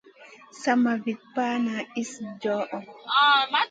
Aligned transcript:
Sama 0.61 0.93
Vit 1.03 1.19
pana 1.35 1.75
iss 2.01 2.11
djoho. 2.41 2.77